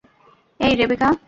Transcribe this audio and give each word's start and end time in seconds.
এই, 0.59 0.73
রেবেকা। 0.75 1.07